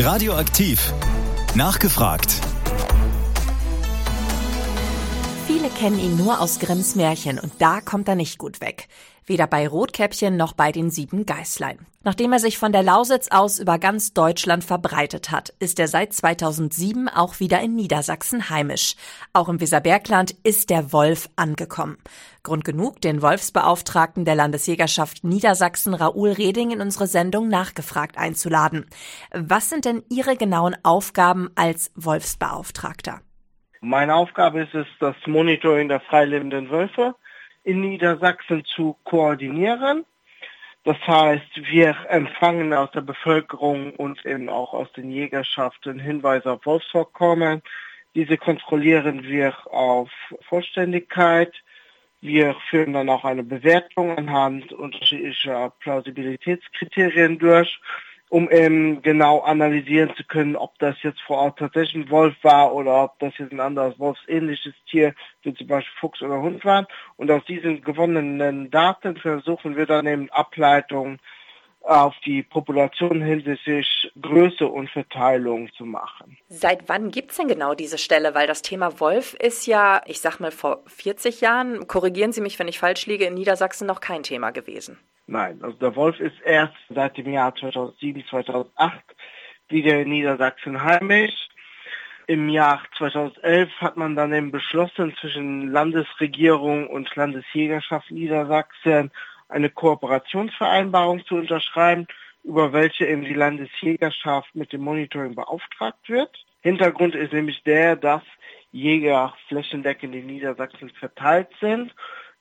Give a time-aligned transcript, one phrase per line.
[0.00, 0.92] Radioaktiv.
[1.54, 2.47] Nachgefragt.
[5.68, 8.88] Viele kennen ihn nur aus Grimms Märchen und da kommt er nicht gut weg.
[9.26, 11.84] Weder bei Rotkäppchen noch bei den sieben Geißlein.
[12.02, 16.14] Nachdem er sich von der Lausitz aus über ganz Deutschland verbreitet hat, ist er seit
[16.14, 18.96] 2007 auch wieder in Niedersachsen heimisch.
[19.34, 21.98] Auch im Weserbergland ist der Wolf angekommen.
[22.44, 28.86] Grund genug, den Wolfsbeauftragten der Landesjägerschaft Niedersachsen Raoul Reding in unsere Sendung nachgefragt einzuladen.
[29.34, 33.20] Was sind denn Ihre genauen Aufgaben als Wolfsbeauftragter?
[33.80, 37.14] Meine Aufgabe ist es, das Monitoring der freilebenden Wölfe
[37.62, 40.04] in Niedersachsen zu koordinieren.
[40.84, 46.66] Das heißt, wir empfangen aus der Bevölkerung und eben auch aus den Jägerschaften Hinweise auf
[46.66, 47.62] Wolfsvorkommen.
[48.14, 50.10] Diese kontrollieren wir auf
[50.48, 51.54] Vollständigkeit.
[52.20, 57.78] Wir führen dann auch eine Bewertung anhand unterschiedlicher Plausibilitätskriterien durch
[58.28, 62.74] um eben genau analysieren zu können, ob das jetzt vor Ort tatsächlich ein Wolf war
[62.74, 66.86] oder ob das jetzt ein anderes wolfsähnliches Tier, wie zum Beispiel Fuchs oder Hund war.
[67.16, 71.18] Und aus diesen gewonnenen Daten versuchen wir dann eben Ableitungen
[71.80, 76.36] auf die Population hinsichtlich Größe und Verteilung zu machen.
[76.48, 78.34] Seit wann gibt es denn genau diese Stelle?
[78.34, 82.58] Weil das Thema Wolf ist ja, ich sag mal, vor 40 Jahren, korrigieren Sie mich,
[82.58, 84.98] wenn ich falsch liege, in Niedersachsen noch kein Thema gewesen.
[85.30, 88.94] Nein, also der Wolf ist erst seit dem Jahr 2007, 2008
[89.68, 91.48] wieder in Niedersachsen heimisch.
[92.26, 99.10] Im Jahr 2011 hat man dann eben beschlossen, zwischen Landesregierung und Landesjägerschaft Niedersachsen
[99.50, 102.06] eine Kooperationsvereinbarung zu unterschreiben,
[102.42, 106.42] über welche eben die Landesjägerschaft mit dem Monitoring beauftragt wird.
[106.62, 108.22] Hintergrund ist nämlich der, dass
[108.72, 111.94] Jäger flächendeckend in Niedersachsen verteilt sind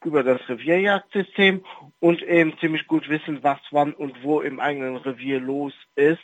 [0.04, 1.64] über das Revierjagdsystem
[2.00, 6.24] und eben ziemlich gut wissen, was wann und wo im eigenen Revier los ist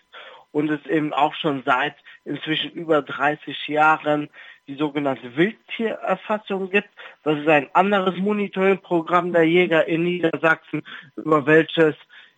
[0.51, 4.29] und es eben auch schon seit inzwischen über 30 Jahren
[4.67, 6.89] die sogenannte Wildtiererfassung gibt.
[7.23, 10.83] Das ist ein anderes Monitoringprogramm der Jäger in Niedersachsen,
[11.17, 11.95] über welches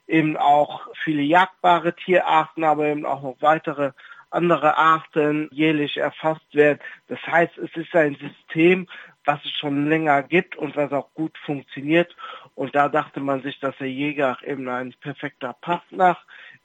[0.07, 3.91] eben auch viele jagdbare Tierarten, aber eben auch noch weitere
[4.31, 6.79] andere Arten jährlich erfasst werden.
[7.07, 8.87] Das heißt, es ist ein System,
[9.25, 12.15] was es schon länger gibt und was auch gut funktioniert.
[12.55, 16.17] Und da dachte man sich, dass der Jäger eben ein perfekter Partner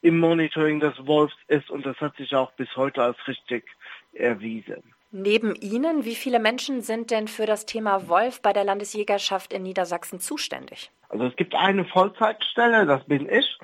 [0.02, 3.64] im Monitoring des Wolfs ist und das hat sich auch bis heute als richtig
[4.12, 4.82] erwiesen.
[5.12, 9.64] Neben Ihnen, wie viele Menschen sind denn für das Thema Wolf bei der Landesjägerschaft in
[9.64, 10.90] Niedersachsen zuständig?
[11.08, 13.58] Also es gibt eine Vollzeitstelle, das bin ich.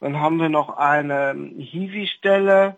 [0.00, 2.76] Dann haben wir noch eine Hiwi-Stelle,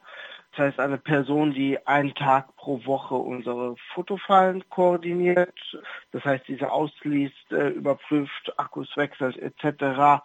[0.50, 5.58] das heißt, eine Person, die einen Tag pro Woche unsere Fotofallen koordiniert,
[6.10, 10.22] das heißt, diese ausliest, äh, überprüft, Akkus wechselt etc.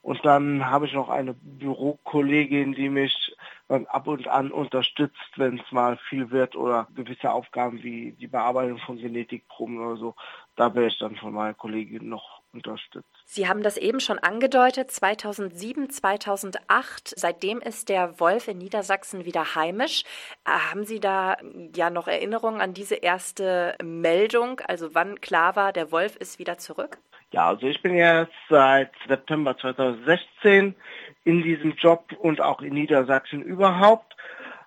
[0.00, 3.34] Und dann habe ich noch eine Bürokollegin, die mich
[3.66, 8.28] dann ab und an unterstützt, wenn es mal viel wird oder gewisse Aufgaben wie die
[8.28, 10.14] Bearbeitung von Genetikproben oder so.
[10.54, 13.08] Da wäre ich dann von meiner Kollegin noch unterstützt.
[13.26, 19.54] Sie haben das eben schon angedeutet, 2007, 2008, seitdem ist der Wolf in Niedersachsen wieder
[19.54, 20.04] heimisch.
[20.44, 21.36] Äh, haben Sie da
[21.74, 26.58] ja noch Erinnerungen an diese erste Meldung, also wann klar war, der Wolf ist wieder
[26.58, 26.98] zurück?
[27.32, 30.76] Ja, also ich bin jetzt seit September 2016
[31.24, 34.14] in diesem Job und auch in Niedersachsen überhaupt.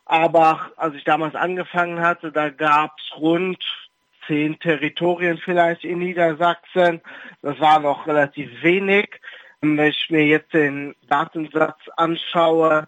[0.03, 3.63] Aber als ich damals angefangen hatte, da gab es rund
[4.27, 7.01] zehn Territorien vielleicht in Niedersachsen.
[7.41, 9.19] Das war noch relativ wenig.
[9.61, 12.87] Wenn ich mir jetzt den Datensatz anschaue,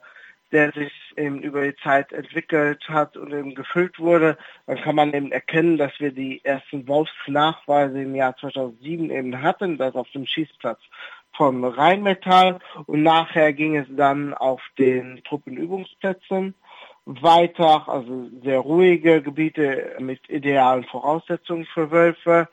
[0.52, 5.14] der sich eben über die Zeit entwickelt hat und eben gefüllt wurde, dann kann man
[5.14, 10.26] eben erkennen, dass wir die ersten Wolfsnachweise im Jahr 2007 eben hatten, das auf dem
[10.26, 10.80] Schießplatz
[11.34, 16.56] von Rheinmetall und nachher ging es dann auf den Truppenübungsplätzen
[17.06, 22.48] weiter, also sehr ruhige Gebiete mit idealen Voraussetzungen für Wölfe,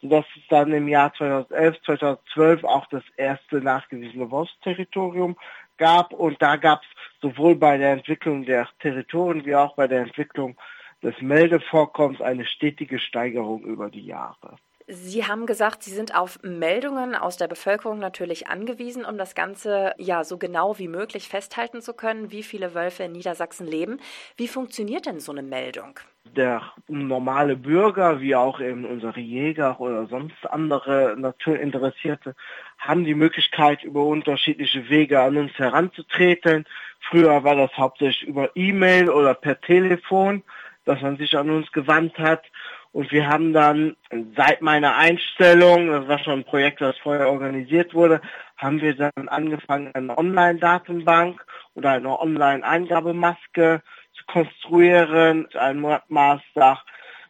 [0.00, 5.36] sodass es dann im Jahr 2011, 2012 auch das erste nachgewiesene Wolfsterritorium
[5.78, 6.88] gab und da gab es
[7.20, 10.56] sowohl bei der Entwicklung der Territorien wie auch bei der Entwicklung
[11.02, 14.56] des Meldevorkommens eine stetige Steigerung über die Jahre.
[14.88, 19.94] Sie haben gesagt, Sie sind auf Meldungen aus der Bevölkerung natürlich angewiesen, um das Ganze
[19.98, 24.00] ja so genau wie möglich festhalten zu können, wie viele Wölfe in Niedersachsen leben.
[24.36, 26.00] Wie funktioniert denn so eine Meldung?
[26.36, 32.34] Der normale Bürger, wie auch eben unsere Jäger oder sonst andere Naturinteressierte,
[32.78, 36.64] haben die Möglichkeit, über unterschiedliche Wege an uns heranzutreten.
[37.00, 40.42] Früher war das hauptsächlich über E-Mail oder per Telefon,
[40.84, 42.44] dass man sich an uns gewandt hat.
[42.92, 43.96] Und wir haben dann
[44.36, 48.20] seit meiner Einstellung, das war schon ein Projekt, das vorher organisiert wurde,
[48.58, 51.44] haben wir dann angefangen, eine Online-Datenbank
[51.74, 56.84] oder eine Online-Eingabemaske zu konstruieren, ein Maßdach.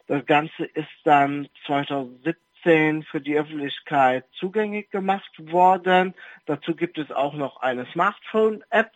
[0.07, 6.13] Das Ganze ist dann 2017 für die Öffentlichkeit zugänglich gemacht worden.
[6.45, 8.91] Dazu gibt es auch noch eine Smartphone-App.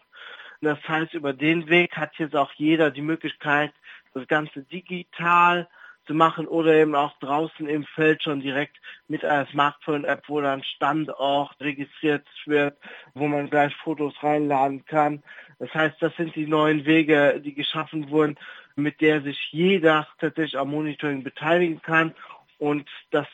[0.59, 3.71] Das heißt, über den Weg hat jetzt auch jeder die Möglichkeit,
[4.13, 5.69] das Ganze digital
[6.07, 8.77] zu machen oder eben auch draußen im Feld schon direkt
[9.07, 12.77] mit einer Smartphone-App, wo dann Standort registriert wird,
[13.13, 15.21] wo man gleich Fotos reinladen kann.
[15.59, 18.38] Das heißt, das sind die neuen Wege, die geschaffen wurden,
[18.75, 22.13] mit der sich jeder tatsächlich am Monitoring beteiligen kann.
[22.57, 23.27] Und das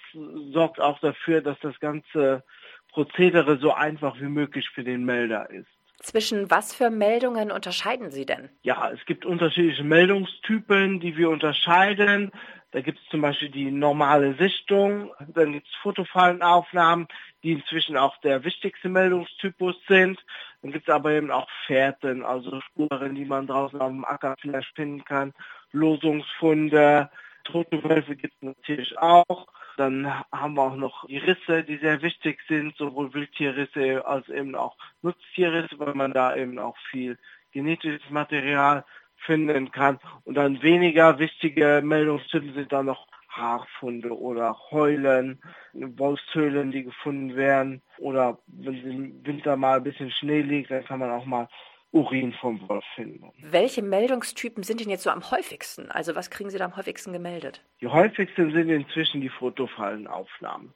[0.51, 2.43] sorgt auch dafür, dass das ganze
[2.91, 5.67] Prozedere so einfach wie möglich für den Melder ist.
[6.03, 8.49] Zwischen was für Meldungen unterscheiden Sie denn?
[8.61, 12.31] Ja, es gibt unterschiedliche Meldungstypen, die wir unterscheiden.
[12.71, 17.07] Da gibt es zum Beispiel die normale Sichtung, dann gibt es Fotofallenaufnahmen,
[17.41, 20.19] die inzwischen auch der wichtigste Meldungstypus sind.
[20.61, 24.35] Dann gibt es aber eben auch Fährten, also Spuren, die man draußen auf dem Acker
[24.41, 25.33] vielleicht finden kann,
[25.71, 27.09] Losungsfunde,
[27.43, 29.47] Totenwölfe gibt es natürlich auch.
[29.77, 34.55] Dann haben wir auch noch die Risse, die sehr wichtig sind, sowohl Wildtierrisse als eben
[34.55, 37.17] auch Nutztierrisse, weil man da eben auch viel
[37.51, 38.85] genetisches Material
[39.17, 39.99] finden kann.
[40.25, 45.41] Und dann weniger wichtige Meldungstypen sind dann noch Haarfunde oder Heulen,
[45.73, 47.81] Wolfshöhlen, die gefunden werden.
[47.97, 51.47] Oder wenn im Winter mal ein bisschen Schnee liegt, dann kann man auch mal
[51.93, 53.31] Urin vom Wolf finden.
[53.39, 55.91] Welche Meldungstypen sind denn jetzt so am häufigsten?
[55.91, 57.63] Also was kriegen Sie da am häufigsten gemeldet?
[57.81, 60.73] Die häufigsten sind inzwischen die Fotofallenaufnahmen.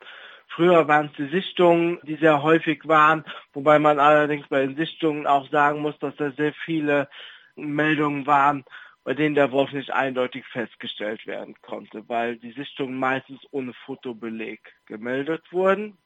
[0.48, 5.25] Früher waren es die Sichtungen, die sehr häufig waren, wobei man allerdings bei den Sichtungen
[5.25, 7.10] auch sagen muss, dass da sehr viele
[7.56, 8.63] Meldungen waren,
[9.04, 14.62] bei denen der Wolf nicht eindeutig festgestellt werden konnte, weil die Sichtungen meistens ohne Fotobeleg
[14.86, 15.98] gemeldet wurden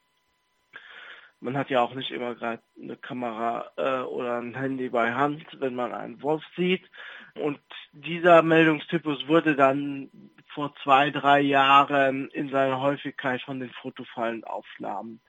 [1.42, 5.44] man hat ja auch nicht immer gerade eine Kamera äh, oder ein Handy bei Hand,
[5.58, 6.88] wenn man einen Wolf sieht.
[7.34, 7.60] Und
[7.92, 10.10] dieser Meldungstypus wurde dann
[10.54, 15.20] vor zwei, drei Jahren in seiner Häufigkeit von den Fotofallenaufnahmen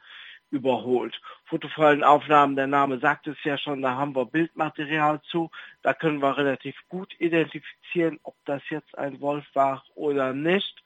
[0.51, 1.19] überholt.
[1.45, 5.49] Fotofallenaufnahmen, der Name sagt es ja schon, da haben wir Bildmaterial zu.
[5.81, 10.82] Da können wir relativ gut identifizieren, ob das jetzt ein Wolf war oder nicht.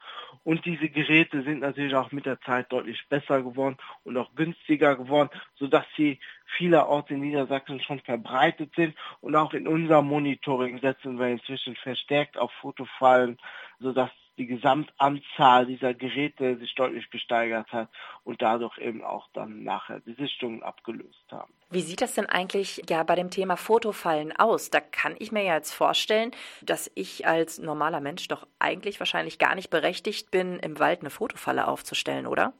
[0.47, 4.95] Und diese Geräte sind natürlich auch mit der Zeit deutlich besser geworden und auch günstiger
[4.95, 6.21] geworden, sodass sie
[6.55, 8.95] vielerorts in Niedersachsen schon verbreitet sind.
[9.19, 13.37] Und auch in unserem Monitoring setzen wir inzwischen verstärkt auf Fotofallen,
[13.81, 17.89] sodass die Gesamtanzahl dieser Geräte sich deutlich gesteigert hat
[18.23, 21.51] und dadurch eben auch dann nachher die Sichtungen abgelöst haben.
[21.69, 24.69] Wie sieht das denn eigentlich ja bei dem Thema Fotofallen aus?
[24.69, 26.31] Da kann ich mir ja jetzt vorstellen,
[26.61, 31.09] dass ich als normaler Mensch doch eigentlich wahrscheinlich gar nicht berechtigt bin, im Wald eine
[31.09, 32.53] Fotofalle aufzustellen, oder?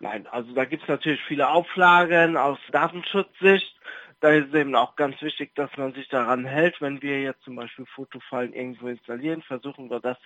[0.00, 3.74] Nein, also da gibt es natürlich viele Auflagen aus Datenschutzsicht.
[4.20, 6.80] Da ist es eben auch ganz wichtig, dass man sich daran hält.
[6.80, 10.18] Wenn wir jetzt zum Beispiel Fotofallen irgendwo installieren, versuchen wir das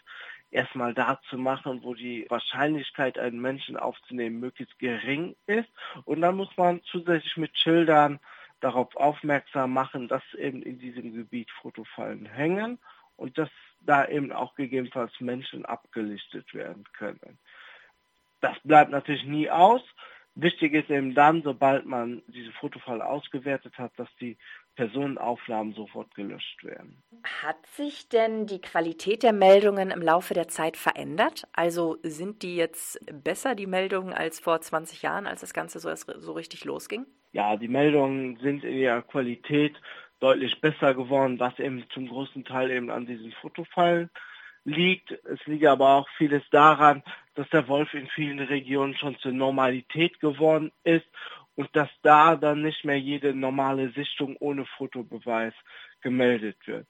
[0.52, 5.68] erstmal da zu machen, wo die Wahrscheinlichkeit, einen Menschen aufzunehmen, möglichst gering ist.
[6.04, 8.20] Und dann muss man zusätzlich mit Schildern
[8.60, 12.78] darauf aufmerksam machen, dass eben in diesem Gebiet Fotofallen hängen
[13.16, 13.50] und dass
[13.80, 17.38] da eben auch gegebenenfalls Menschen abgelichtet werden können.
[18.40, 19.82] Das bleibt natürlich nie aus.
[20.34, 24.38] Wichtig ist eben dann, sobald man diese Fotofalle ausgewertet hat, dass die
[24.74, 27.02] Personenaufnahmen sofort gelöscht werden.
[27.42, 31.46] Hat sich denn die Qualität der Meldungen im Laufe der Zeit verändert?
[31.52, 35.94] Also sind die jetzt besser, die Meldungen, als vor 20 Jahren, als das Ganze so,
[35.94, 37.06] so richtig losging?
[37.32, 39.74] Ja, die Meldungen sind in ihrer Qualität
[40.20, 44.10] deutlich besser geworden, was eben zum großen Teil eben an diesen Fotofallen
[44.64, 45.10] liegt.
[45.10, 47.02] Es liegt aber auch vieles daran,
[47.34, 51.06] dass der Wolf in vielen Regionen schon zur Normalität geworden ist
[51.62, 55.54] und dass da dann nicht mehr jede normale Sichtung ohne Fotobeweis
[56.00, 56.88] gemeldet wird.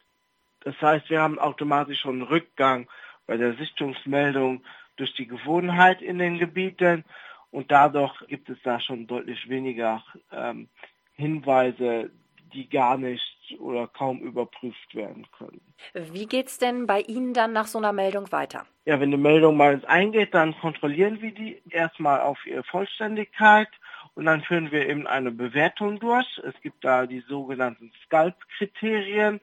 [0.60, 2.88] Das heißt, wir haben automatisch schon einen Rückgang
[3.26, 4.64] bei der Sichtungsmeldung
[4.96, 7.04] durch die Gewohnheit in den Gebieten
[7.50, 10.02] und dadurch gibt es da schon deutlich weniger
[10.32, 10.68] ähm,
[11.16, 12.10] Hinweise,
[12.54, 15.60] die gar nicht oder kaum überprüft werden können.
[15.92, 18.64] Wie geht es denn bei Ihnen dann nach so einer Meldung weiter?
[18.86, 23.68] Ja, wenn eine Meldung mal eingeht, dann kontrollieren wir die erstmal auf ihre Vollständigkeit
[24.14, 26.26] und dann führen wir eben eine Bewertung durch.
[26.44, 29.40] Es gibt da die sogenannten Scalp-Kriterien.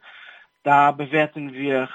[0.63, 1.89] Da bewerten wir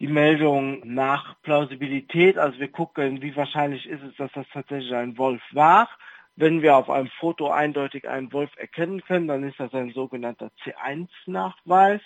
[0.00, 2.38] die Meldung nach Plausibilität.
[2.38, 5.88] Also wir gucken, wie wahrscheinlich ist es, dass das tatsächlich ein Wolf war.
[6.36, 10.50] Wenn wir auf einem Foto eindeutig einen Wolf erkennen können, dann ist das ein sogenannter
[10.64, 12.00] C1-Nachweis.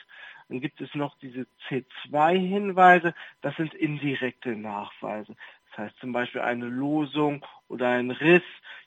[0.49, 5.35] Dann gibt es noch diese C2-Hinweise, das sind indirekte Nachweise
[5.79, 8.43] Das heißt zum Beispiel eine Losung oder ein Riss,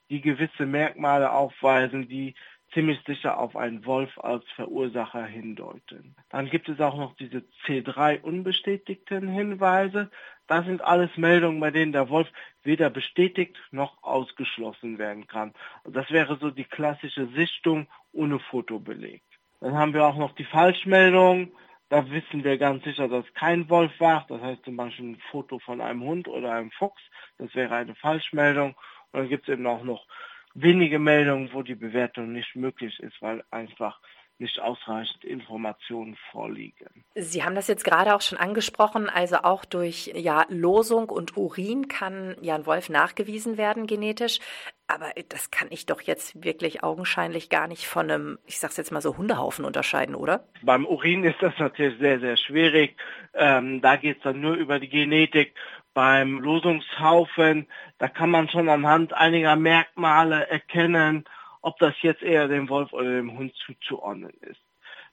[0.09, 2.35] die gewisse Merkmale aufweisen, die
[2.73, 6.15] ziemlich sicher auf einen Wolf als Verursacher hindeuten.
[6.29, 10.11] Dann gibt es auch noch diese C3 unbestätigten Hinweise.
[10.47, 12.27] Das sind alles Meldungen, bei denen der Wolf
[12.61, 15.53] weder bestätigt noch ausgeschlossen werden kann.
[15.85, 19.23] Das wäre so die klassische Sichtung ohne Fotobeleg.
[19.61, 21.53] Dann haben wir auch noch die Falschmeldung.
[21.91, 24.25] Da wissen wir ganz sicher, dass kein Wolf war.
[24.29, 27.01] Das heißt zum Beispiel ein Foto von einem Hund oder einem Fuchs.
[27.37, 28.75] Das wäre eine Falschmeldung.
[29.11, 30.07] Und dann gibt es eben auch noch
[30.53, 33.99] wenige Meldungen, wo die Bewertung nicht möglich ist, weil einfach
[34.41, 37.05] nicht ausreichend Informationen vorliegen.
[37.15, 41.87] Sie haben das jetzt gerade auch schon angesprochen, also auch durch ja, Losung und Urin
[41.87, 44.39] kann ja ein Wolf nachgewiesen werden genetisch.
[44.87, 48.91] Aber das kann ich doch jetzt wirklich augenscheinlich gar nicht von einem, ich sag's jetzt
[48.91, 50.43] mal so, Hundehaufen unterscheiden, oder?
[50.63, 52.97] Beim Urin ist das natürlich sehr, sehr schwierig.
[53.33, 55.53] Ähm, da geht es dann nur über die Genetik.
[55.93, 57.67] Beim Losungshaufen,
[57.99, 61.25] da kann man schon anhand einiger Merkmale erkennen,
[61.61, 64.61] ob das jetzt eher dem Wolf oder dem Hund zuzuordnen ist.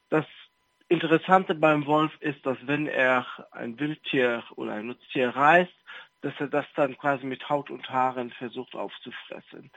[0.08, 0.24] Das
[0.88, 5.74] Interessante beim Wolf ist, dass wenn er ein Wildtier oder ein Nutztier reißt,
[6.22, 9.70] dass er das dann quasi mit Haut und Haaren versucht aufzufressen.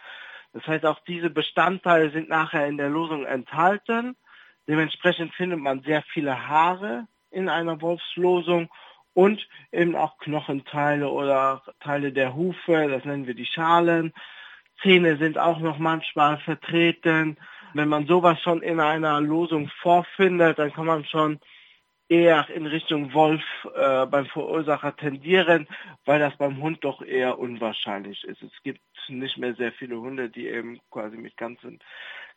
[0.54, 4.16] Das heißt, auch diese Bestandteile sind nachher in der Losung enthalten.
[4.68, 8.70] Dementsprechend findet man sehr viele Haare in einer Wolfslosung
[9.14, 14.14] und eben auch Knochenteile oder Teile der Hufe, das nennen wir die Schalen.
[14.82, 17.38] Zähne sind auch noch manchmal vertreten.
[17.74, 21.40] Wenn man sowas schon in einer Losung vorfindet, dann kann man schon
[22.10, 23.42] eher in Richtung Wolf
[23.74, 25.66] äh, beim Verursacher tendieren,
[26.04, 28.44] weil das beim Hund doch eher unwahrscheinlich ist.
[28.44, 31.80] Es gibt nicht mehr sehr viele Hunde, die eben quasi mit ganzen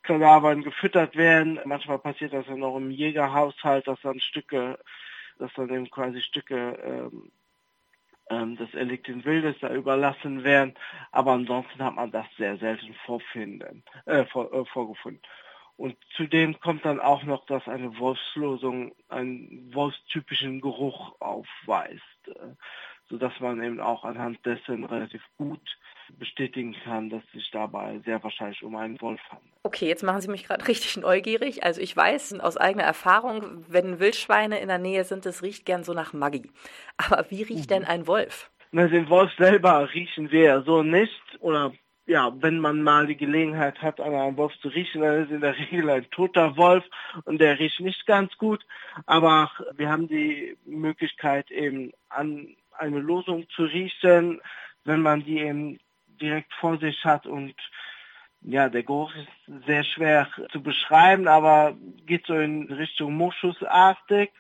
[0.05, 1.59] Kadavern gefüttert werden.
[1.65, 4.79] Manchmal passiert das ja noch im Jägerhaushalt, dass dann Stücke,
[5.39, 7.33] dass dann eben quasi Stücke ähm,
[8.31, 10.75] ähm, des erlegten Wildes da überlassen werden.
[11.12, 15.23] Aber ansonsten hat man das sehr selten vorfinden, äh, vor, äh, vorgefunden.
[15.76, 22.54] Und zudem kommt dann auch noch, dass eine Wolfslosung einen wolfstypischen Geruch aufweist, äh,
[23.08, 25.61] sodass man eben auch anhand dessen relativ gut
[26.18, 29.52] bestätigen kann, dass sich dabei sehr wahrscheinlich um einen Wolf handelt.
[29.62, 31.64] Okay, jetzt machen Sie mich gerade richtig neugierig.
[31.64, 35.84] Also ich weiß aus eigener Erfahrung, wenn Wildschweine in der Nähe sind, es riecht gern
[35.84, 36.50] so nach Maggi.
[36.96, 37.75] Aber wie riecht mhm.
[37.75, 38.50] denn ein Wolf?
[38.73, 41.23] Na, den Wolf selber riechen wir ja so nicht.
[41.40, 41.73] Oder
[42.06, 45.40] ja, wenn man mal die Gelegenheit hat, an einem Wolf zu riechen, dann ist in
[45.40, 46.84] der Regel ein toter Wolf
[47.25, 48.66] und der riecht nicht ganz gut.
[49.06, 54.40] Aber wir haben die Möglichkeit eben an eine Losung zu riechen,
[54.85, 55.78] wenn man die eben
[56.21, 57.54] direkt vor sich hat und
[58.47, 64.31] ja, der Geruch ist sehr schwer zu beschreiben, aber geht so in Richtung Moschusartig.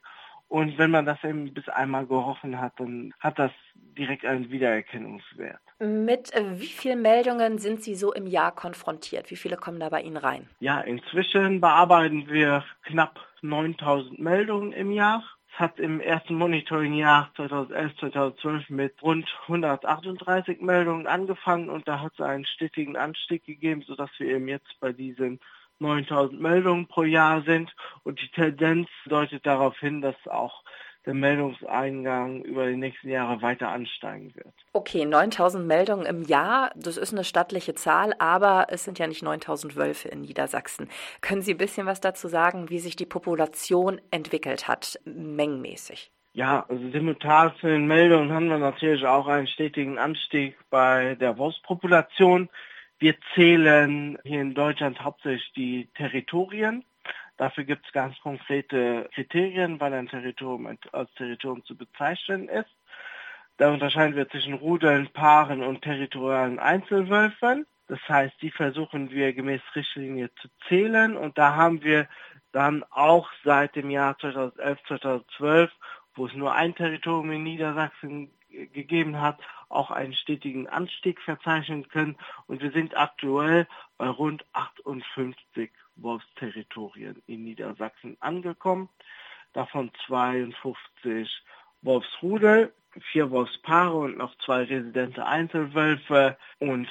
[0.48, 5.58] Und wenn man das eben bis einmal gerochen hat, dann hat das direkt einen Wiedererkennungswert.
[5.80, 9.30] Mit äh, wie vielen Meldungen sind Sie so im Jahr konfrontiert?
[9.30, 10.48] Wie viele kommen da bei Ihnen rein?
[10.60, 15.24] Ja, inzwischen bearbeiten wir knapp 9000 Meldungen im Jahr.
[15.54, 22.20] Es hat im ersten Monitoring-Jahr 2011-2012 mit rund 138 Meldungen angefangen und da hat es
[22.20, 25.38] einen stetigen Anstieg gegeben, sodass wir eben jetzt bei diesen
[25.78, 27.72] 9000 Meldungen pro Jahr sind.
[28.02, 30.64] Und die Tendenz deutet darauf hin, dass auch
[31.06, 34.54] der Meldungseingang über die nächsten Jahre weiter ansteigen wird.
[34.72, 39.22] Okay, 9000 Meldungen im Jahr, das ist eine stattliche Zahl, aber es sind ja nicht
[39.22, 40.88] 9000 Wölfe in Niedersachsen.
[41.20, 46.10] Können Sie ein bisschen was dazu sagen, wie sich die Population entwickelt hat, mengenmäßig?
[46.32, 51.38] Ja, also simultan zu den Meldungen haben wir natürlich auch einen stetigen Anstieg bei der
[51.38, 52.48] Wolfspopulation.
[52.98, 56.84] Wir zählen hier in Deutschland hauptsächlich die Territorien.
[57.36, 62.70] Dafür gibt es ganz konkrete Kriterien, wann ein Territorium als Territorium zu bezeichnen ist.
[63.56, 67.66] Da unterscheiden wir zwischen Rudeln, Paaren und territorialen Einzelwölfen.
[67.86, 72.08] Das heißt, die versuchen wir gemäß Richtlinie zu zählen und da haben wir
[72.52, 75.72] dann auch seit dem Jahr 2011, 2012,
[76.14, 82.16] wo es nur ein Territorium in Niedersachsen gegeben hat, auch einen stetigen Anstieg verzeichnen können
[82.46, 83.66] und wir sind aktuell
[83.98, 88.88] bei rund 58 Wolfsterritorien in Niedersachsen angekommen,
[89.52, 91.28] davon 52
[91.82, 92.72] Wolfsrudel,
[93.12, 96.88] vier Wolfspaare und noch zwei residente Einzelwölfe und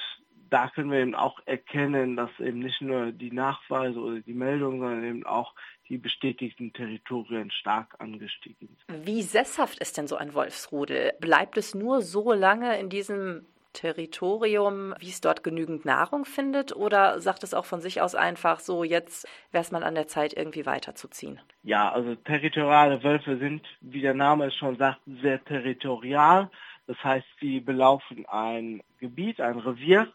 [0.50, 4.80] da können wir eben auch erkennen, dass eben nicht nur die Nachweise oder die Meldungen,
[4.80, 5.52] sondern eben auch
[5.88, 9.06] die bestätigten Territorien stark angestiegen sind.
[9.06, 11.14] Wie sesshaft ist denn so ein Wolfsrudel?
[11.20, 16.74] Bleibt es nur so lange in diesem Territorium, wie es dort genügend Nahrung findet?
[16.74, 20.08] Oder sagt es auch von sich aus einfach so, jetzt wäre es mal an der
[20.08, 21.40] Zeit, irgendwie weiterzuziehen?
[21.62, 26.50] Ja, also territoriale Wölfe sind, wie der Name es schon sagt, sehr territorial.
[26.86, 30.10] Das heißt, sie belaufen ein Gebiet, ein Revier,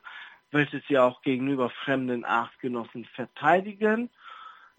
[0.52, 4.10] welches sie auch gegenüber fremden Artgenossen verteidigen.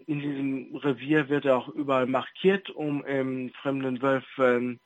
[0.07, 4.79] In diesem Revier wird er auch überall markiert, um im fremden Wölfen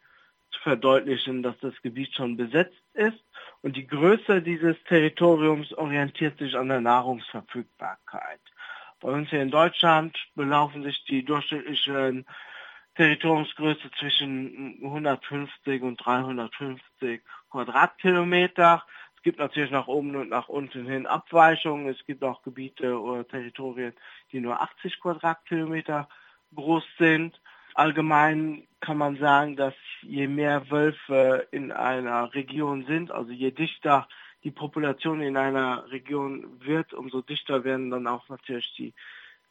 [0.51, 3.19] zu verdeutlichen, dass das Gebiet schon besetzt ist.
[3.61, 8.39] Und die Größe dieses Territoriums orientiert sich an der Nahrungsverfügbarkeit.
[8.99, 12.25] Bei uns hier in Deutschland belaufen sich die durchschnittlichen
[12.95, 18.83] Territoriumsgröße zwischen 150 und 350 Quadratkilometer.
[19.17, 21.89] Es gibt natürlich nach oben und nach unten hin Abweichungen.
[21.89, 23.93] Es gibt auch Gebiete oder Territorien,
[24.31, 26.07] die nur 80 Quadratkilometer
[26.55, 27.39] groß sind.
[27.73, 29.73] Allgemein kann man sagen, dass
[30.07, 34.07] je mehr Wölfe in einer Region sind, also je dichter
[34.43, 38.93] die Population in einer Region wird, umso dichter werden dann auch natürlich die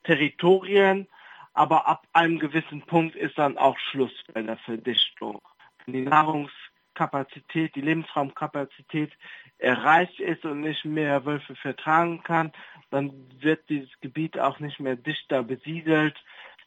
[0.04, 1.08] Territorien.
[1.52, 5.40] Aber ab einem gewissen Punkt ist dann auch Schluss bei der Verdichtung.
[5.84, 9.12] Wenn die Nahrungskapazität, die Lebensraumkapazität
[9.58, 12.52] erreicht ist und nicht mehr Wölfe vertragen kann,
[12.90, 16.16] dann wird dieses Gebiet auch nicht mehr dichter besiedelt,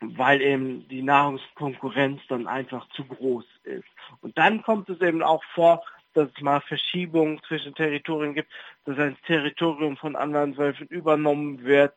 [0.01, 3.87] weil eben die Nahrungskonkurrenz dann einfach zu groß ist.
[4.21, 8.51] Und dann kommt es eben auch vor, dass es mal Verschiebungen zwischen Territorien gibt,
[8.85, 11.93] dass ein Territorium von anderen Wölfen übernommen wird,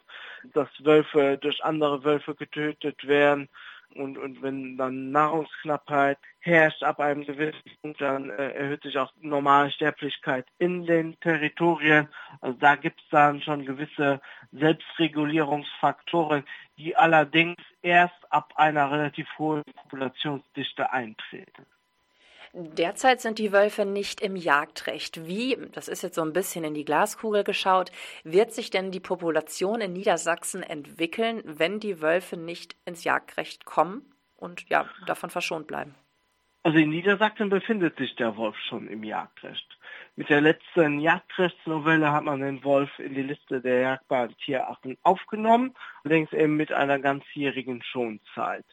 [0.53, 3.49] dass Wölfe durch andere Wölfe getötet werden.
[3.95, 9.13] Und, und wenn dann Nahrungsknappheit herrscht ab einem gewissen Punkt, dann äh, erhöht sich auch
[9.21, 12.09] normale Sterblichkeit in den Territorien.
[12.41, 14.21] Also da gibt es dann schon gewisse
[14.53, 16.45] Selbstregulierungsfaktoren,
[16.79, 21.67] die allerdings erst ab einer relativ hohen Populationsdichte eintreten.
[22.53, 25.27] Derzeit sind die Wölfe nicht im Jagdrecht.
[25.27, 27.93] Wie, das ist jetzt so ein bisschen in die Glaskugel geschaut,
[28.25, 34.05] wird sich denn die Population in Niedersachsen entwickeln, wenn die Wölfe nicht ins Jagdrecht kommen
[34.37, 35.95] und ja, davon verschont bleiben?
[36.63, 39.67] Also in Niedersachsen befindet sich der Wolf schon im Jagdrecht.
[40.17, 45.75] Mit der letzten Jagdrechtsnovelle hat man den Wolf in die Liste der jagdbaren Tierarten aufgenommen,
[46.03, 48.67] allerdings eben mit einer ganzjährigen Schonzeit.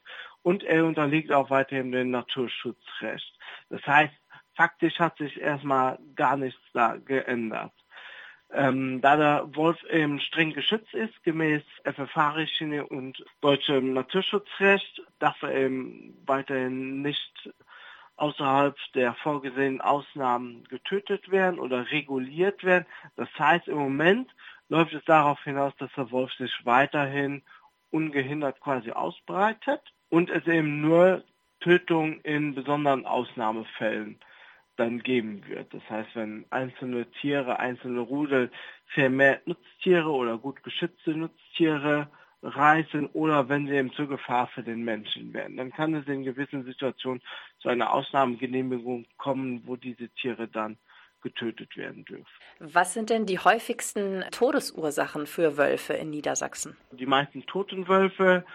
[0.48, 3.38] Und er unterliegt auch weiterhin dem Naturschutzrecht.
[3.70, 4.13] Das heißt,
[4.56, 7.74] faktisch hat sich erstmal gar nichts da geändert.
[8.53, 15.53] Ähm, da der Wolf eben streng geschützt ist, gemäß FFH-Richtlinie und deutschem Naturschutzrecht, darf er
[15.53, 17.50] eben weiterhin nicht
[18.16, 22.86] außerhalb der vorgesehenen Ausnahmen getötet werden oder reguliert werden.
[23.18, 24.33] Das heißt, im Moment
[24.70, 27.44] läuft es darauf hinaus, dass der Wolf sich weiterhin
[27.92, 31.24] ungehindert quasi ausbreitet und es eben nur
[31.59, 34.20] Tötung in besonderen Ausnahmefällen
[34.77, 35.74] dann geben wird.
[35.74, 38.51] Das heißt, wenn einzelne Tiere, einzelne Rudel
[38.93, 42.09] vermehrt Nutztiere oder gut geschützte Nutztiere
[42.43, 46.24] reißen oder wenn sie eben zur Gefahr für den Menschen werden, dann kann es in
[46.24, 47.22] gewissen Situationen
[47.59, 50.77] zu einer Ausnahmegenehmigung kommen, wo diese Tiere dann
[51.22, 52.27] getötet werden dürfen.
[52.59, 56.77] Was sind denn die häufigsten Todesursachen für Wölfe in Niedersachsen?
[56.91, 58.46] Die meisten toten Wölfe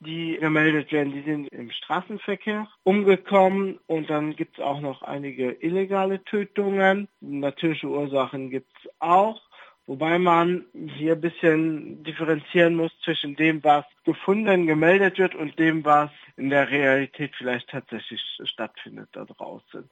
[0.00, 5.52] die gemeldet werden, die sind im Straßenverkehr umgekommen und dann gibt es auch noch einige
[5.52, 7.08] illegale Tötungen.
[7.20, 9.40] Natürliche Ursachen gibt es auch.
[9.86, 15.84] Wobei man hier ein bisschen differenzieren muss zwischen dem, was gefunden, gemeldet wird und dem,
[15.84, 19.90] was in der Realität vielleicht tatsächlich stattfindet da draußen.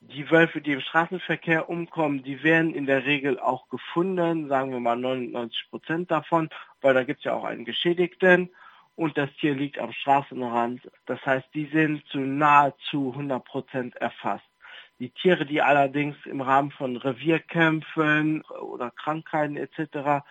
[0.00, 4.80] Die Wölfe, die im Straßenverkehr umkommen, die werden in der Regel auch gefunden, sagen wir
[4.80, 6.48] mal 99 Prozent davon,
[6.80, 8.48] weil da gibt es ja auch einen Geschädigten
[8.98, 10.90] und das Tier liegt am Straßenrand.
[11.06, 14.44] Das heißt, die sind zu nahezu 100 Prozent erfasst.
[14.98, 20.24] Die Tiere, die allerdings im Rahmen von Revierkämpfen oder Krankheiten etc.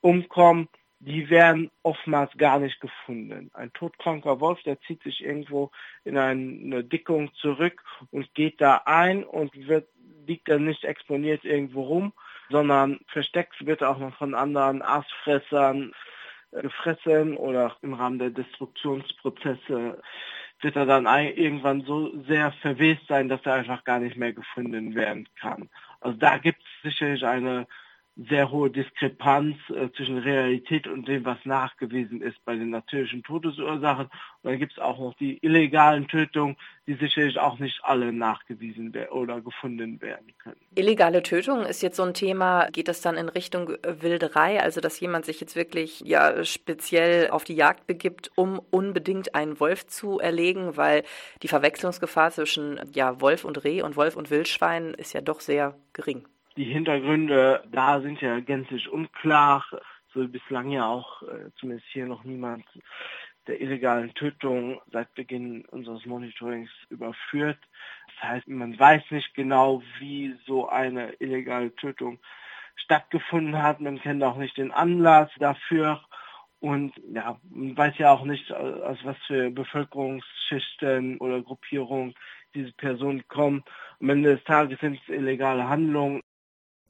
[0.00, 3.50] umkommen, die werden oftmals gar nicht gefunden.
[3.52, 5.70] Ein todkranker Wolf, der zieht sich irgendwo
[6.04, 9.86] in eine Dickung zurück und geht da ein und wird,
[10.26, 12.14] liegt dann nicht exponiert irgendwo rum,
[12.48, 15.92] sondern versteckt wird auch noch von anderen Aasfressern,
[16.62, 20.00] gefressen oder im Rahmen der Destruktionsprozesse
[20.60, 24.94] wird er dann irgendwann so sehr verwest sein, dass er einfach gar nicht mehr gefunden
[24.94, 25.68] werden kann.
[26.00, 27.66] Also da gibt es sicherlich eine
[28.16, 34.06] sehr hohe Diskrepanz äh, zwischen Realität und dem, was nachgewiesen ist bei den natürlichen Todesursachen.
[34.06, 38.94] Und dann gibt es auch noch die illegalen Tötungen, die sicherlich auch nicht alle nachgewiesen
[39.10, 40.60] oder gefunden werden können.
[40.76, 44.80] Illegale Tötung ist jetzt so ein Thema, geht das dann in Richtung äh, Wilderei, also
[44.80, 49.86] dass jemand sich jetzt wirklich ja speziell auf die Jagd begibt, um unbedingt einen Wolf
[49.86, 51.02] zu erlegen, weil
[51.42, 55.76] die Verwechslungsgefahr zwischen ja, Wolf und Reh und Wolf und Wildschwein ist ja doch sehr
[55.92, 56.24] gering.
[56.56, 59.64] Die Hintergründe da sind ja gänzlich unklar.
[60.12, 62.64] So bislang ja auch äh, zumindest hier noch niemand
[63.46, 67.58] der illegalen Tötung seit Beginn unseres Monitorings überführt.
[68.06, 72.20] Das heißt, man weiß nicht genau, wie so eine illegale Tötung
[72.76, 73.80] stattgefunden hat.
[73.80, 76.02] Man kennt auch nicht den Anlass dafür.
[76.60, 82.14] Und ja, man weiß ja auch nicht, aus was für Bevölkerungsschichten oder Gruppierungen
[82.54, 83.64] diese Personen kommen.
[84.00, 86.22] Am Ende des Tages sind es illegale Handlungen.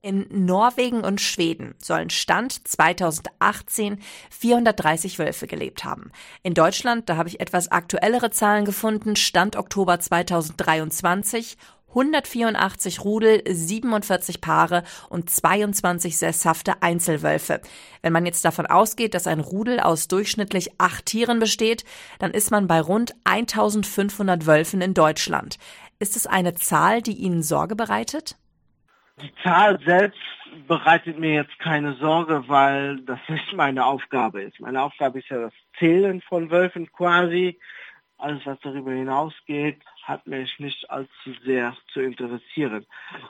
[0.04, 6.12] In Norwegen und Schweden sollen Stand 2018 430 Wölfe gelebt haben.
[6.42, 11.56] In Deutschland, da habe ich etwas aktuellere Zahlen gefunden, Stand Oktober 2023
[11.88, 17.62] 184 Rudel, 47 Paare und 22 sesshafte Einzelwölfe.
[18.02, 21.82] Wenn man jetzt davon ausgeht, dass ein Rudel aus durchschnittlich acht Tieren besteht,
[22.18, 25.56] dann ist man bei rund 1500 Wölfen in Deutschland.
[25.98, 28.36] Ist es eine Zahl, die Ihnen Sorge bereitet?
[29.22, 30.18] Die Zahl selbst
[30.66, 34.60] bereitet mir jetzt keine Sorge, weil das nicht meine Aufgabe ist.
[34.60, 37.58] Meine Aufgabe ist ja das Zählen von Wölfen quasi.
[38.18, 42.86] Alles, was darüber hinausgeht, hat mich nicht allzu sehr zu interessieren.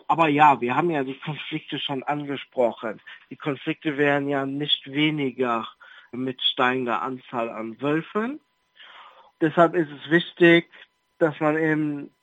[0.08, 3.00] Aber ja, wir haben ja die Konflikte schon angesprochen.
[3.30, 5.66] Die Konflikte werden ja nicht weniger
[6.12, 8.40] mit steigender Anzahl an Wölfen.
[9.40, 10.70] Deshalb ist es wichtig,
[11.18, 12.14] dass man eben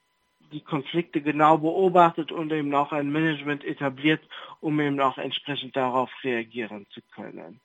[0.52, 4.22] die Konflikte genau beobachtet und eben auch ein Management etabliert,
[4.60, 7.60] um eben auch entsprechend darauf reagieren zu können.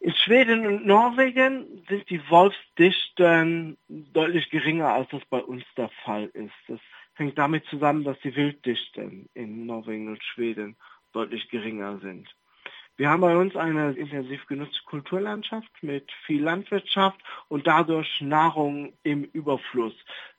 [0.00, 6.26] In Schweden und Norwegen sind die Wolfsdichten deutlich geringer, als das bei uns der Fall
[6.34, 6.52] ist.
[6.68, 6.78] Das
[7.14, 10.76] hängt damit zusammen, dass die Wilddichten in Norwegen und Schweden
[11.12, 12.28] deutlich geringer sind.
[12.96, 19.24] Wir haben bei uns eine intensiv genutzte Kulturlandschaft mit viel Landwirtschaft und dadurch Nahrung im
[19.24, 19.94] Überfluss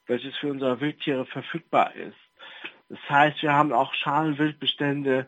[0.10, 2.18] welches für unsere Wildtiere verfügbar ist.
[2.90, 5.28] Das heißt, wir haben auch Schalenwildbestände,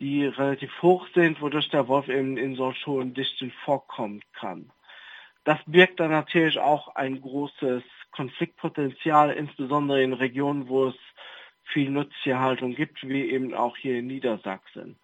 [0.00, 4.72] die relativ hoch sind, wodurch der Wolf eben in solch hohen Dichten vorkommen kann.
[5.44, 10.96] Das birgt dann natürlich auch ein großes Konfliktpotenzial, insbesondere in Regionen, wo es
[11.64, 14.98] viel Nutztierhaltung gibt, wie eben auch hier in Niedersachsen.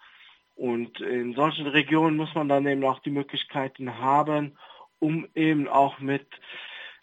[0.54, 4.58] Und in solchen Regionen muss man dann eben auch die Möglichkeiten haben,
[4.98, 6.26] um eben auch mit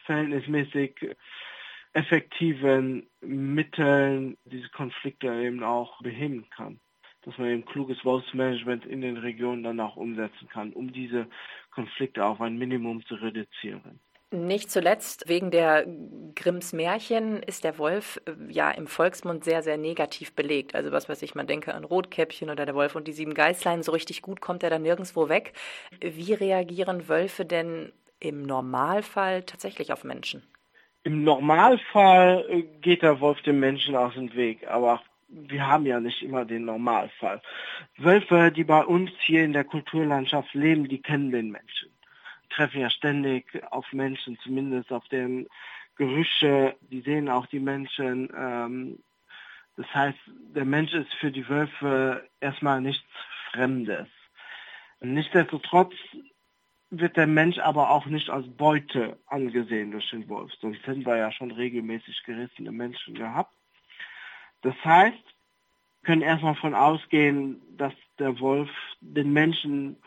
[0.06, 1.16] verhältnismäßig
[1.96, 6.80] effektiven Mitteln diese Konflikte eben auch beheben kann.
[7.22, 11.28] Dass man eben kluges Wolfsmanagement in den Regionen dann auch umsetzen kann, um diese
[11.72, 14.00] Konflikte auf ein Minimum zu reduzieren.
[14.32, 15.86] Nicht zuletzt wegen der
[16.36, 20.76] Grimms Märchen ist der Wolf äh, ja im Volksmund sehr, sehr negativ belegt.
[20.76, 23.84] Also was weiß ich, man denke an Rotkäppchen oder der Wolf und die sieben Geißlein.
[23.84, 25.54] So richtig gut kommt er da nirgendwo weg.
[26.02, 30.44] Wie reagieren Wölfe denn im Normalfall tatsächlich auf Menschen?
[31.06, 36.00] Im Normalfall äh, geht der Wolf dem Menschen aus dem Weg, aber wir haben ja
[36.00, 37.44] nicht immer den Normalfall.
[37.98, 41.92] Wölfe, die bei uns hier in der Kulturlandschaft leben, die kennen den Menschen.
[42.50, 45.48] Treffen ja ständig auf Menschen, zumindest auf den
[45.96, 48.34] Gerüche, die sehen auch die Menschen.
[48.36, 49.00] Ähm,
[49.78, 50.18] das heißt,
[50.56, 53.06] der Mensch ist für die Wölfe erstmal nichts
[53.52, 54.08] Fremdes.
[55.02, 55.94] Nichtsdestotrotz
[57.00, 60.52] wird der Mensch aber auch nicht als Beute angesehen durch den Wolf.
[60.60, 63.54] Sonst hätten wir ja schon regelmäßig gerissene Menschen gehabt.
[64.62, 65.24] Das heißt,
[66.04, 69.98] können erstmal davon ausgehen, dass der Wolf den Menschen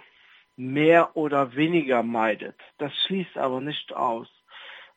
[0.57, 2.57] mehr oder weniger meidet.
[2.79, 4.29] Das schließt aber nicht aus,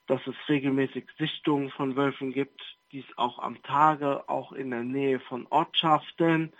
[0.07, 5.19] dass es regelmäßig Sichtungen von Wölfen gibt, dies auch am Tage, auch in der Nähe
[5.19, 6.51] von Ortschaften.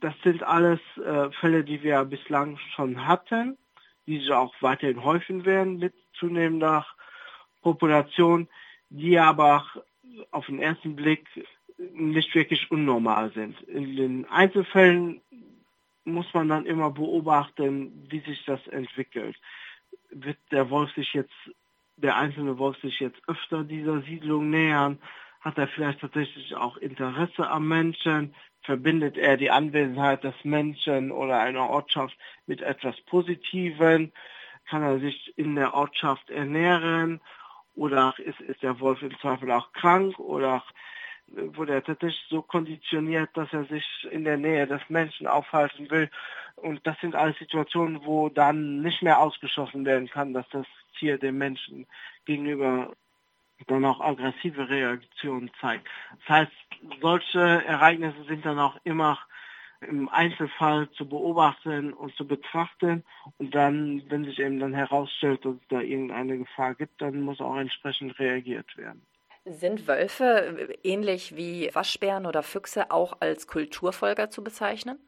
[0.00, 3.58] Das sind alles äh, Fälle, die wir bislang schon hatten
[4.06, 6.86] die sich auch weiterhin häufen werden mit zunehmender
[7.62, 8.48] Population,
[8.90, 9.66] die aber
[10.30, 11.26] auf den ersten Blick
[11.78, 13.60] nicht wirklich unnormal sind.
[13.62, 15.20] In den Einzelfällen
[16.04, 19.36] muss man dann immer beobachten, wie sich das entwickelt.
[20.10, 21.34] Wird der Wolf sich jetzt,
[21.96, 24.98] der einzelne Wolf sich jetzt öfter dieser Siedlung nähern?
[25.44, 28.34] Hat er vielleicht tatsächlich auch Interesse am Menschen?
[28.64, 34.10] verbindet er die Anwesenheit des Menschen oder einer Ortschaft mit etwas Positivem?
[34.68, 37.20] Kann er sich in der Ortschaft ernähren?
[37.74, 40.18] Oder ist, ist der Wolf im Zweifel auch krank?
[40.18, 40.64] Oder
[41.26, 46.10] wurde er tatsächlich so konditioniert, dass er sich in der Nähe des Menschen aufhalten will?
[46.56, 50.66] Und das sind alles Situationen, wo dann nicht mehr ausgeschlossen werden kann, dass das
[50.98, 51.86] Tier dem Menschen
[52.24, 52.94] gegenüber
[53.66, 55.86] dann auch aggressive Reaktionen zeigt.
[56.20, 56.52] Das heißt,
[57.00, 59.18] solche Ereignisse sind dann auch immer
[59.80, 63.04] im Einzelfall zu beobachten und zu betrachten
[63.38, 67.40] und dann, wenn sich eben dann herausstellt, dass es da irgendeine Gefahr gibt, dann muss
[67.40, 69.04] auch entsprechend reagiert werden.
[69.44, 74.98] Sind Wölfe ähnlich wie Waschbären oder Füchse auch als Kulturfolger zu bezeichnen?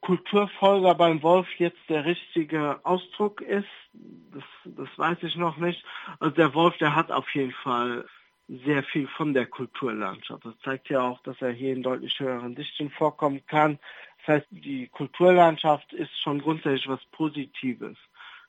[0.00, 5.84] Kulturfolger beim Wolf jetzt der richtige Ausdruck ist, das, das weiß ich noch nicht.
[6.18, 8.06] Also der Wolf, der hat auf jeden Fall
[8.48, 10.44] sehr viel von der Kulturlandschaft.
[10.44, 13.78] Das zeigt ja auch, dass er hier in deutlich höheren Dichten vorkommen kann.
[14.18, 17.96] Das heißt, die Kulturlandschaft ist schon grundsätzlich was Positives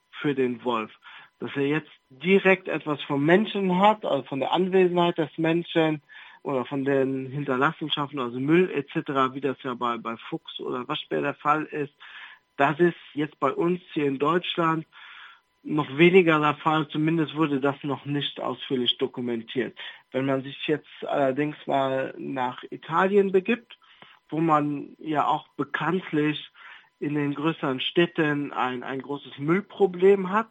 [0.10, 0.92] für den Wolf.
[1.40, 6.02] Dass er jetzt direkt etwas vom Menschen hat, also von der Anwesenheit des Menschen
[6.44, 11.22] oder von den Hinterlassenschaften, also Müll etc., wie das ja bei, bei Fuchs oder Waschbär
[11.22, 11.94] der Fall ist,
[12.58, 14.86] das ist jetzt bei uns hier in Deutschland
[15.64, 19.78] noch weniger der Fall, zumindest wurde das noch nicht ausführlich dokumentiert.
[20.12, 23.78] Wenn man sich jetzt allerdings mal nach Italien begibt,
[24.30, 26.50] wo man ja auch bekanntlich
[27.00, 30.50] in den größeren Städten ein, ein großes Müllproblem hat,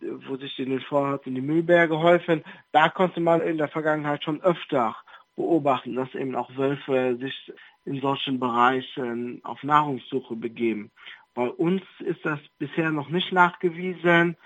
[0.00, 4.40] wo sich in den Vororten die Müllberge häufen, da konnte man in der Vergangenheit schon
[4.42, 4.96] öfter
[5.40, 7.52] beobachten, dass eben auch Wölfe sich
[7.84, 10.90] in solchen Bereichen auf Nahrungssuche begeben.
[11.34, 14.36] Bei uns ist das bisher noch nicht nachgewiesen.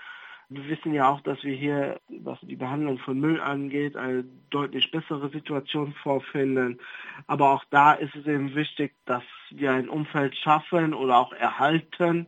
[0.50, 4.90] Wir wissen ja auch, dass wir hier, was die Behandlung von Müll angeht, eine deutlich
[4.90, 6.78] bessere Situation vorfinden.
[7.26, 12.26] Aber auch da ist es eben wichtig, dass wir ein Umfeld schaffen oder auch erhalten,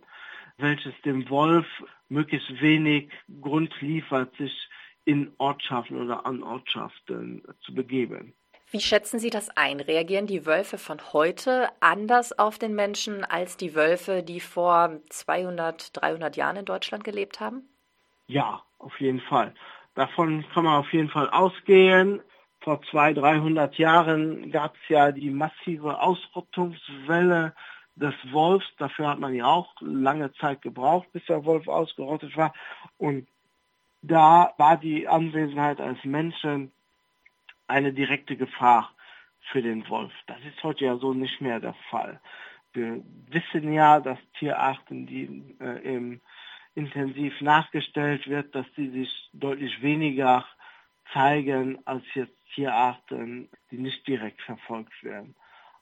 [0.59, 1.67] welches dem Wolf
[2.09, 4.69] möglichst wenig Grund liefert, sich
[5.05, 8.33] in Ortschaften oder an Ortschaften zu begeben.
[8.71, 9.79] Wie schätzen Sie das ein?
[9.79, 15.97] Reagieren die Wölfe von heute anders auf den Menschen als die Wölfe, die vor 200,
[15.97, 17.69] 300 Jahren in Deutschland gelebt haben?
[18.27, 19.55] Ja, auf jeden Fall.
[19.95, 22.21] Davon kann man auf jeden Fall ausgehen.
[22.61, 27.55] Vor 200, 300 Jahren gab es ja die massive Ausrottungswelle
[27.95, 28.67] des Wolfs.
[28.79, 32.53] Dafür hat man ja auch lange Zeit gebraucht, bis der Wolf ausgerottet war.
[32.99, 33.29] Und
[34.03, 36.73] da war die Anwesenheit als Menschen
[37.69, 38.95] eine direkte Gefahr
[39.53, 40.13] für den Wolf.
[40.27, 42.21] Das ist heute ja so nicht mehr der Fall.
[42.73, 46.21] Wir wissen ja, dass Tierarten, die äh, im,
[46.75, 50.45] intensiv nachgestellt wird, dass sie sich deutlich weniger
[51.13, 55.35] zeigen als jetzt Tierarten, die nicht direkt verfolgt werden.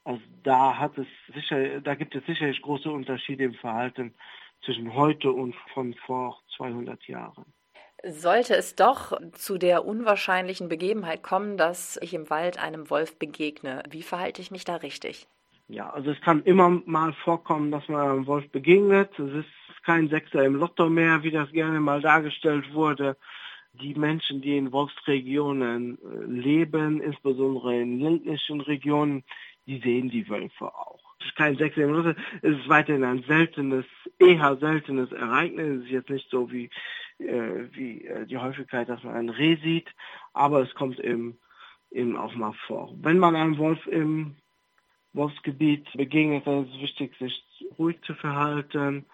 [0.05, 4.14] Also da hat es sicher, da gibt es sicherlich große Unterschiede im Verhalten
[4.64, 7.47] zwischen heute und von vor 200 Jahren.
[8.07, 13.83] Sollte es doch zu der unwahrscheinlichen Begebenheit kommen, dass ich im Wald einem Wolf begegne,
[13.88, 15.27] wie verhalte ich mich da richtig?
[15.69, 19.19] Ja, also es kann immer mal vorkommen, dass man einem Wolf begegnet.
[19.19, 23.17] Es ist kein Sechser im Lotto mehr, wie das gerne mal dargestellt wurde.
[23.73, 29.25] Die Menschen, die in Wolfsregionen äh, leben, insbesondere in ländlichen Regionen,
[29.67, 31.01] die sehen die Wölfe auch.
[31.21, 32.11] Es ist kein Sechser im Lotto,
[32.43, 33.87] es ist weiterhin ein seltenes,
[34.19, 35.79] eher seltenes Ereignis.
[35.79, 36.69] Es ist jetzt nicht so wie
[37.18, 39.88] wie äh, die Häufigkeit, dass man ein Reh sieht,
[40.33, 41.38] aber es kommt eben,
[41.90, 42.94] eben auch mal vor.
[43.00, 44.37] Wenn man einem Wolf im
[45.12, 47.44] Wolfsgebiet begegnet, dann ist es wichtig, sich
[47.79, 49.07] ruhig zu verhalten,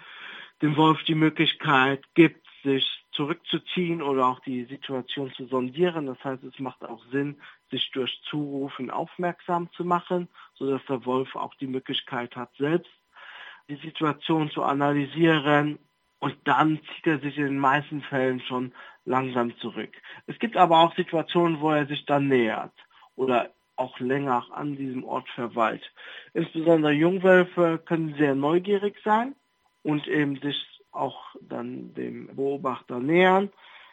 [0.63, 6.07] dem Wolf die Möglichkeit gibt, sich zurückzuziehen oder auch die Situation zu sondieren.
[6.07, 11.35] Das heißt, es macht auch Sinn, sich durch Zurufen aufmerksam zu machen, sodass der Wolf
[11.37, 12.91] auch die Möglichkeit hat, selbst
[13.69, 15.79] die Situation zu analysieren
[16.21, 18.73] und dann zieht er sich in den meisten Fällen schon
[19.05, 19.91] langsam zurück.
[20.27, 22.73] Es gibt aber auch Situationen, wo er sich dann nähert
[23.17, 25.83] oder auch länger an diesem Ort verweilt.
[26.35, 29.35] Insbesondere Jungwölfe können sehr neugierig sein
[29.83, 30.57] und eben sich
[30.93, 33.51] auch dann dem Beobachter nähern.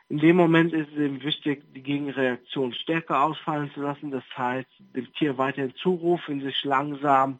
[0.09, 4.11] In dem Moment ist es eben wichtig, die Gegenreaktion stärker ausfallen zu lassen.
[4.11, 7.39] Das heißt, dem Tier weiterhin zurufen, sich langsam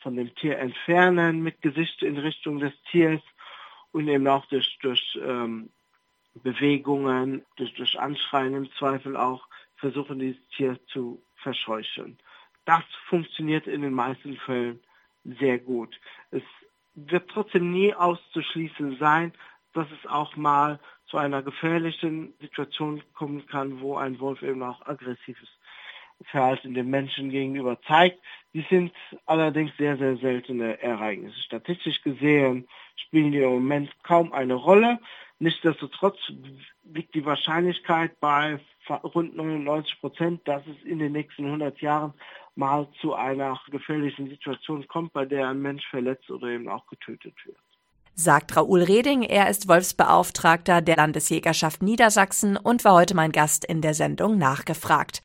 [0.00, 3.20] von dem Tier entfernen mit Gesicht in Richtung des Tiers
[3.94, 5.70] und eben auch durch, durch ähm,
[6.34, 12.18] Bewegungen, durch, durch Anschreien im Zweifel auch versuchen, dieses Tier zu verscheuchen.
[12.64, 14.80] Das funktioniert in den meisten Fällen
[15.24, 15.98] sehr gut.
[16.32, 16.42] Es
[16.96, 19.32] wird trotzdem nie auszuschließen sein,
[19.74, 24.84] dass es auch mal zu einer gefährlichen Situation kommen kann, wo ein Wolf eben auch
[24.86, 25.48] aggressives
[26.24, 28.18] Verhalten dem Menschen gegenüber zeigt.
[28.54, 28.92] Die sind
[29.26, 31.38] allerdings sehr, sehr seltene Ereignisse.
[31.40, 32.66] Statistisch gesehen
[33.14, 34.98] spielen die im Moment kaum eine Rolle.
[35.38, 36.16] Nichtsdestotrotz
[36.82, 38.58] liegt die Wahrscheinlichkeit bei
[39.04, 42.12] rund 99 Prozent, dass es in den nächsten 100 Jahren
[42.56, 47.34] mal zu einer gefährlichen Situation kommt, bei der ein Mensch verletzt oder eben auch getötet
[47.44, 47.56] wird.
[48.16, 53.80] Sagt Raoul Reding, er ist Wolfsbeauftragter der Landesjägerschaft Niedersachsen und war heute mein Gast in
[53.80, 55.23] der Sendung Nachgefragt.